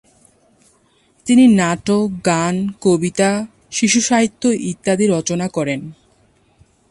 তিনি 1.25 1.45
নাটক, 1.53 2.07
গান, 2.25 2.55
কবিতা, 2.81 3.31
শিশু 3.71 3.99
সাহিত্য 4.01 4.43
ইত্যাদিও 4.71 5.09
রচনা 5.17 5.47
করেন। 5.47 5.81